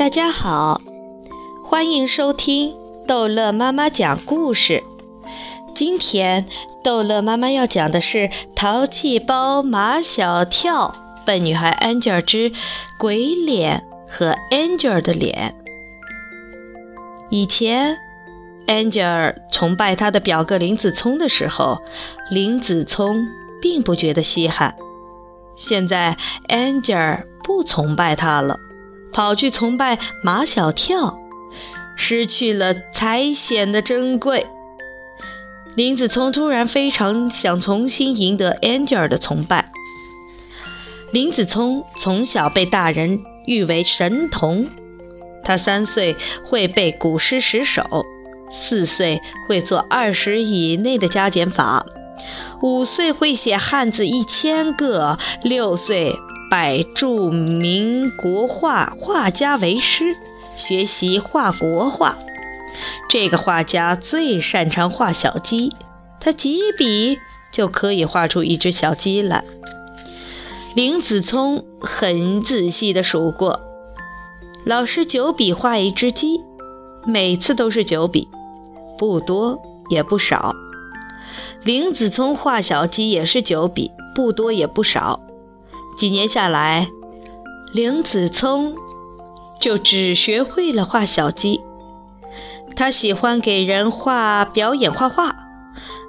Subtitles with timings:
[0.00, 0.80] 大家好，
[1.62, 2.74] 欢迎收听
[3.06, 4.82] 逗乐妈妈讲故事。
[5.74, 6.46] 今天
[6.82, 8.18] 逗乐妈妈要讲的是
[8.56, 10.94] 《淘气包马小跳》
[11.26, 12.50] 《笨女孩 Angel 之
[12.98, 15.54] 鬼脸和 Angel 的脸》。
[17.28, 17.98] 以前
[18.68, 21.82] ，Angel 崇拜他的表哥林子聪的时候，
[22.30, 23.28] 林子聪
[23.60, 24.76] 并不觉得稀罕。
[25.54, 26.16] 现在
[26.48, 28.58] ，Angel 不崇拜他了。
[29.12, 31.18] 跑去崇拜马小跳，
[31.96, 34.46] 失去了才显得珍贵。
[35.76, 39.70] 林子聪突然非常想重新赢得 Angel 的崇拜。
[41.12, 44.68] 林子聪从小被大人誉为神童，
[45.44, 47.82] 他三岁会背古诗十首，
[48.50, 51.84] 四岁会做二十以内的加减法，
[52.62, 56.16] 五岁会写汉字一千个，六岁。
[56.50, 60.16] 拜著名国画画家为师，
[60.56, 62.18] 学习画国画。
[63.08, 65.70] 这个画家最擅长画小鸡，
[66.18, 67.20] 他几笔
[67.52, 69.44] 就可以画出一只小鸡来。
[70.74, 73.60] 林子聪很仔细地数过，
[74.64, 76.40] 老师九笔画一只鸡，
[77.06, 78.28] 每次都是九笔，
[78.98, 80.54] 不多也不少。
[81.62, 85.20] 林子聪画小鸡也是九笔，不多也不少。
[85.96, 86.90] 几年下来，
[87.72, 88.74] 林子聪
[89.60, 91.60] 就只学会了画小鸡。
[92.74, 95.36] 他喜欢给人画表演画画，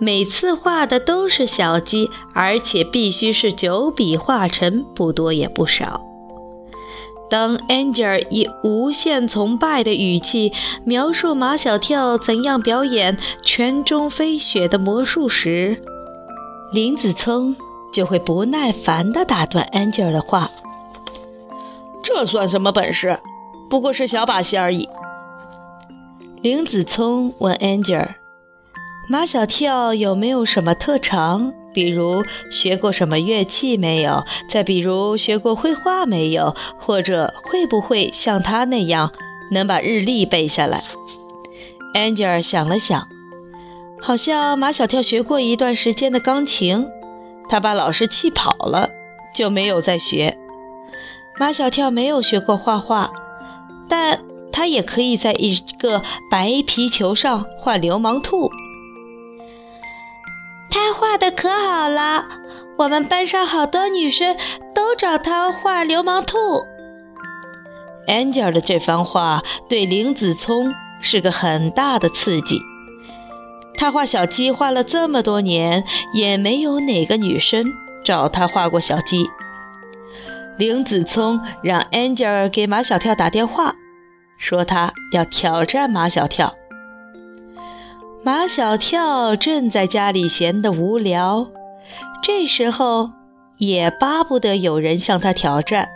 [0.00, 6.00] 每次画的都是小鸡，而且必须是九笔画成，不多也不少。
[7.28, 10.52] 当 Angel 以无限崇拜的语气
[10.84, 15.80] 描述马小跳怎样表演泉中飞雪的魔术时，
[16.72, 17.56] 林子聪。
[17.96, 20.50] 就会不耐烦地打断 Angel 的话。
[22.02, 23.18] 这算什么本事？
[23.70, 24.86] 不过是小把戏而已。
[26.42, 28.10] 林子聪问 Angel：“
[29.08, 31.54] 马小跳有没有什么特长？
[31.72, 34.22] 比如学过什么乐器没有？
[34.46, 36.54] 再比如学过绘画没有？
[36.78, 39.10] 或者会不会像他那样
[39.52, 40.84] 能把日历背下来
[41.94, 43.08] ？”Angel 想了想，
[43.98, 46.86] 好像马小跳学过一段时间的钢琴。
[47.48, 48.90] 他把老师气跑了，
[49.34, 50.38] 就没有再学。
[51.38, 53.12] 马小跳没有学过画画，
[53.88, 54.20] 但
[54.52, 58.50] 他也可以在一个白皮球上画流氓兔。
[60.70, 62.26] 他画的可好了，
[62.78, 64.36] 我们班上好多女生
[64.74, 66.64] 都找他画流氓兔。
[68.08, 72.58] Angel 的这番话对林子聪是个很大的刺激。
[73.76, 77.72] 他画小鸡画了这么多年，也没有哪个女生
[78.04, 79.28] 找他画过小鸡。
[80.58, 83.74] 林子聪让 Angel 给马小跳打电话，
[84.38, 86.54] 说他要挑战马小跳。
[88.24, 91.48] 马小跳正在家里闲得无聊，
[92.22, 93.10] 这时候
[93.58, 95.90] 也巴不得有人向他挑战。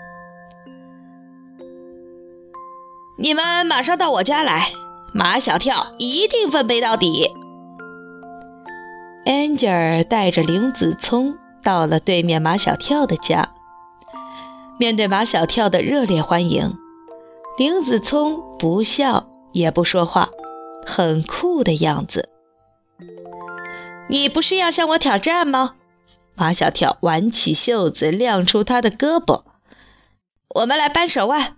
[3.19, 4.69] 你们马上到我家来，
[5.13, 7.31] 马小跳一定奋飞到底。
[9.31, 13.55] Angel 带着林子聪到了对面马小跳的家。
[14.77, 16.77] 面对马小跳的热烈欢迎，
[17.57, 20.31] 林子聪不笑也不说话，
[20.85, 22.29] 很酷的样子。
[24.09, 25.77] 你不是要向我挑战吗？
[26.35, 29.45] 马小跳挽起袖子，亮出他的胳膊。
[30.57, 31.57] 我们来扳手腕。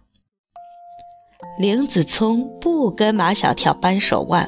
[1.59, 4.47] 林子聪不跟马小跳扳手腕，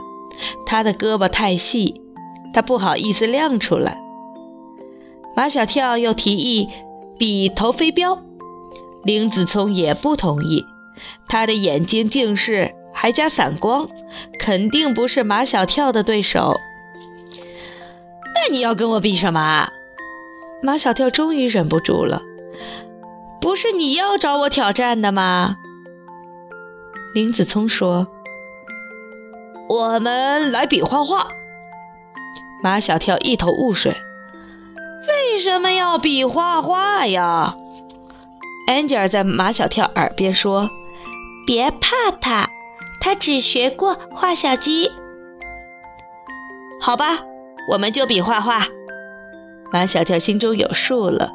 [0.66, 2.02] 他的胳膊太细。
[2.54, 4.00] 他不好意思亮出来。
[5.36, 6.68] 马小跳又提议
[7.18, 8.22] 比投飞镖，
[9.02, 10.64] 林子聪也不同意。
[11.28, 13.88] 他的眼睛近视，还加散光，
[14.38, 16.60] 肯定不是马小跳的对手。
[18.34, 19.68] 那你要跟我比什么？
[20.62, 22.22] 马小跳终于忍不住了。
[23.40, 25.56] 不是你要找我挑战的吗？
[27.12, 28.06] 林子聪说
[29.68, 31.28] ：“我们来比画画。”
[32.64, 33.94] 马小跳一头雾水，
[35.06, 37.56] 为什么要比画画呀
[38.66, 40.70] ？Angel 在马小跳耳边说
[41.46, 42.48] ：“别怕他，
[43.02, 44.90] 他只学过画小鸡。”
[46.80, 47.18] 好吧，
[47.72, 48.66] 我们就比画画。
[49.70, 51.32] 马小跳心中有数了，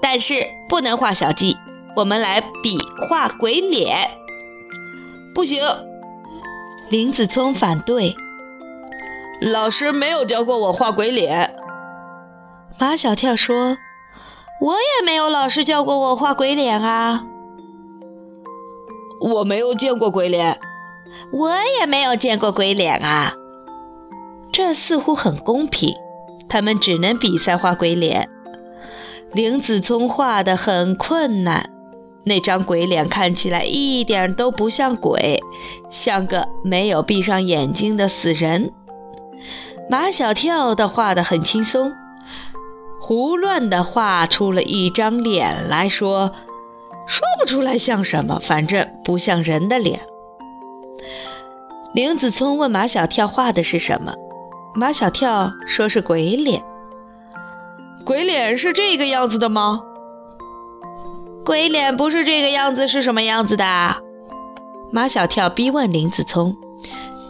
[0.00, 1.58] 但是不能画小鸡，
[1.94, 3.98] 我们来比画鬼脸。
[5.34, 5.60] 不行，
[6.88, 8.16] 林子聪反对。
[9.52, 11.54] 老师没有教过我画鬼脸。
[12.78, 13.76] 马小跳说
[14.58, 17.26] ：“我也没有老师教过我画鬼脸啊。”
[19.20, 20.58] 我没有见过鬼脸。
[21.30, 23.34] 我也没有见过鬼脸啊。
[24.50, 25.94] 这似乎很公平，
[26.48, 28.30] 他们只能比赛画鬼脸。
[29.32, 31.68] 林子聪画的很困难，
[32.24, 35.38] 那张鬼脸看起来一点都不像鬼，
[35.90, 38.72] 像个没有闭上眼睛的死人。
[39.88, 41.92] 马小跳的画的很轻松，
[42.98, 46.32] 胡乱的画出了一张脸来说，
[47.06, 50.00] 说不出来像什么，反正不像人的脸。
[51.92, 54.14] 林子聪问马小跳画的是什么，
[54.74, 56.62] 马小跳说是鬼脸。
[58.04, 59.82] 鬼脸是这个样子的吗？
[61.44, 63.64] 鬼脸不是这个样子，是什么样子的？
[64.90, 66.56] 马小跳逼问林子聪：“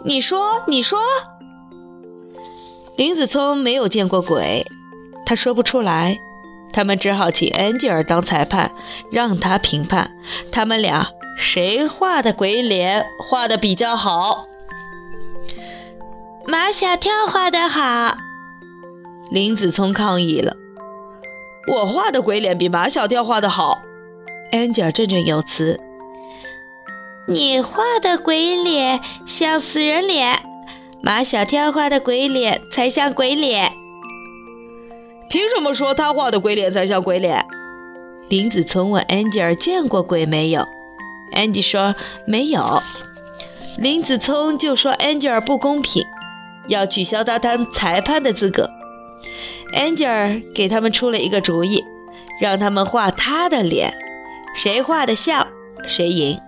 [0.05, 0.99] 你说，你说。”
[2.97, 4.65] 林子聪没有见过鬼，
[5.25, 6.19] 他说不出来。
[6.71, 8.71] 他们只好请安吉尔当裁判，
[9.11, 10.17] 让他评判
[10.51, 11.07] 他们俩
[11.37, 14.45] 谁画的鬼脸画的比较好。
[16.45, 18.17] 马小跳画的好，
[19.31, 20.55] 林子聪抗议了。
[21.71, 23.79] 我画的鬼脸比马小跳画的好。
[24.51, 25.79] 安吉尔振振有词。
[27.27, 30.37] 你画的鬼脸像死人脸，
[31.05, 33.73] 马小跳画的鬼脸才像鬼脸。
[35.29, 37.45] 凭什么说他画的鬼脸才像鬼脸？
[38.27, 40.67] 林子聪问安吉尔见过鬼没有。
[41.33, 41.93] 安吉说
[42.25, 42.81] 没有。
[43.77, 46.03] 林子聪就说安吉尔不公平。
[46.69, 48.71] 要取消他当裁判的资格。
[49.73, 51.85] 安吉尔给他们出了一个主意，
[52.41, 53.93] 让他们画他的脸，
[54.55, 55.49] 谁画的像
[55.85, 56.39] 谁赢。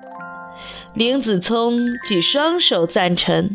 [0.96, 3.52] 林子聪举双手赞成。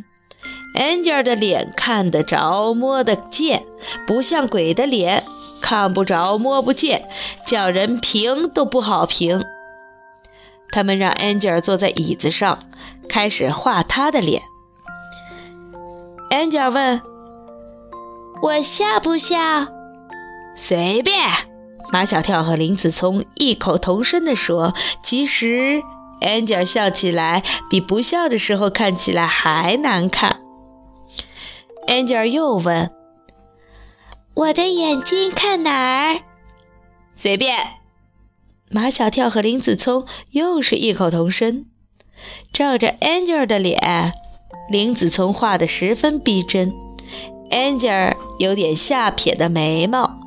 [0.74, 3.64] Angel 的脸看得着摸得见，
[4.06, 5.24] 不像鬼的脸
[5.60, 7.08] 看不着摸不见，
[7.46, 9.44] 叫人评都不好评。
[10.70, 12.60] 他们让 Angel 坐在椅子上，
[13.08, 14.42] 开始画他的脸。
[16.30, 17.02] Angel 问
[18.42, 19.36] ：“我笑不笑
[20.56, 21.28] ？”“随便。”
[21.92, 24.72] 马小跳和林子聪异口同声地说。
[25.02, 25.82] 其实
[26.22, 30.41] ，Angel 笑起来比不笑的时候看起来还难看。
[31.86, 32.90] 安吉尔又问
[34.34, 36.20] ：“我的眼睛看哪儿
[37.12, 37.56] ？”“随便。”
[38.70, 41.66] 马小跳和林子聪又是异口同声，
[42.52, 44.12] 照着 Angel 的脸。
[44.70, 46.72] 林子聪画得十分逼真
[47.50, 50.18] ，Angel 有点下撇的眉毛，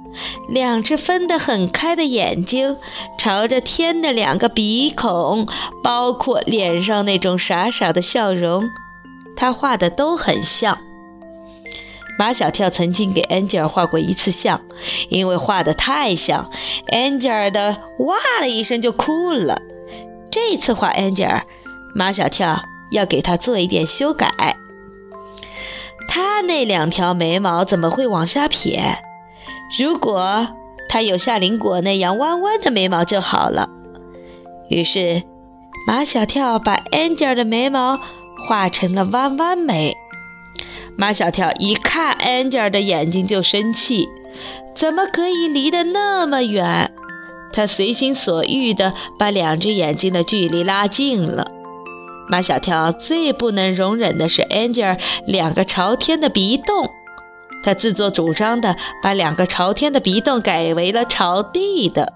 [0.49, 2.77] 两只分得很开的眼睛，
[3.17, 5.47] 朝着天的两个鼻孔，
[5.81, 8.69] 包括脸上那种傻傻的笑容，
[9.35, 10.77] 他画的都很像。
[12.17, 14.62] 马小跳曾经给 Angel 画过一次像，
[15.09, 16.50] 因为画得太像
[16.91, 19.62] ，Angel 的哇的一声就哭了。
[20.31, 21.41] 这次画 Angel，
[21.94, 22.63] 马小跳。
[22.91, 24.29] 要给他做一点修改。
[26.07, 29.00] 他那两条眉毛怎么会往下撇？
[29.79, 30.47] 如果
[30.88, 33.69] 他有夏林果那样弯弯的眉毛就好了。
[34.69, 35.23] 于是，
[35.88, 38.00] 马小跳把 Angel 的眉毛
[38.47, 39.97] 画成了弯弯眉。
[40.97, 44.07] 马小跳一看 Angel 的眼睛就生气，
[44.74, 46.92] 怎么可以离得那么远？
[47.51, 51.51] 他随心所欲地把两只眼睛的距离拉近了。
[52.29, 56.89] 马小跳最不能容忍的是 Angel 两个朝天的鼻洞，
[57.63, 62.13] 他自作主张的把两个朝天的鼻洞改为了朝地的。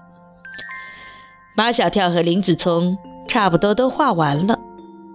[1.54, 2.96] 马小跳和林子聪
[3.28, 4.58] 差不多都画完了，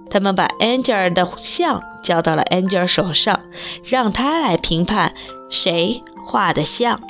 [0.09, 3.39] 他们把 Angel 的像交到了 Angel 手上，
[3.83, 5.13] 让他来评判
[5.49, 7.01] 谁画的像。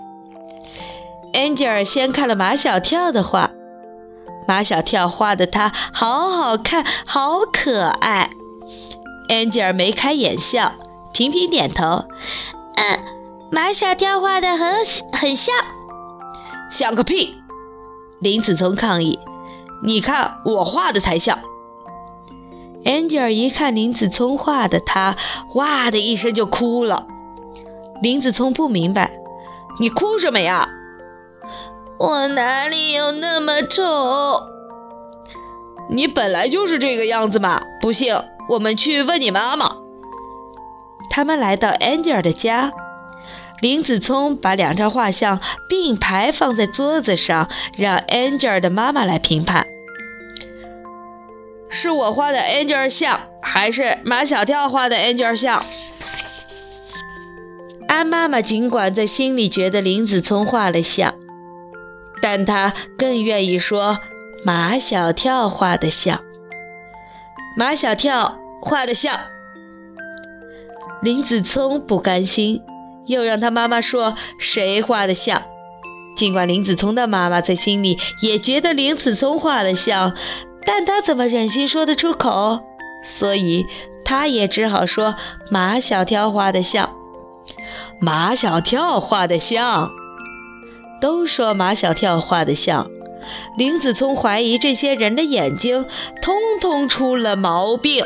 [1.33, 3.51] Angel 先看了马小跳的画。
[4.47, 8.29] 马小跳画的他好好看，好可爱。
[9.29, 10.73] Angel 眉开眼笑，
[11.11, 12.05] 频频点头。
[12.75, 12.99] 嗯，
[13.51, 15.53] 马小跳画的很很像，
[16.69, 17.41] 像个屁！
[18.19, 19.19] 林子聪抗议
[19.83, 21.39] ：“你看我画的才像。”
[22.85, 25.15] Angel 一看林子聪画的他，
[25.55, 27.07] 哇的一声就哭了。
[28.01, 29.11] 林子聪不明白
[29.81, 30.69] ：“你哭什么呀？”
[31.97, 34.43] 我哪里有那么丑？
[35.89, 37.61] 你本来就是这个样子嘛！
[37.81, 38.13] 不信，
[38.49, 39.65] 我们去问你妈妈。
[41.09, 42.73] 他们来到 Angel 的家，
[43.61, 45.39] 林子聪把两张画像
[45.69, 49.65] 并排放在桌子上，让 Angel 的妈妈来评判：
[51.75, 55.61] 是我画的 Angel 像，还是马小跳画的 Angel 像？
[57.89, 61.13] 安妈妈尽管在心里觉得林子聪画了像。
[62.21, 63.99] 但她更愿意说
[64.45, 66.23] 马小跳画的像。
[67.57, 69.13] 马小跳画的像。
[71.01, 72.63] 林子聪不甘心，
[73.05, 75.43] 又让他妈妈说谁画的像。
[76.15, 80.15] 尽管林子聪的妈妈在心里也觉得林子聪画的像，
[80.65, 82.61] 但他怎么忍心说得出口？
[83.03, 83.67] 所以
[84.03, 85.15] 他也只好说
[85.51, 86.89] 马小跳画的像。
[88.01, 89.91] 马小跳画的像，
[90.99, 92.87] 都说马小跳画的像。
[93.57, 95.85] 林子聪怀疑这些人的眼睛
[96.21, 98.05] 通通出了毛病。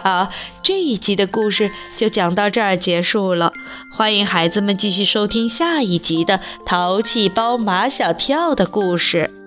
[0.00, 0.28] 好，
[0.62, 3.52] 这一集的故事就讲到这儿结束了。
[3.90, 9.37] 欢迎孩子们继续收听下一集的《淘气包马小跳》的故事。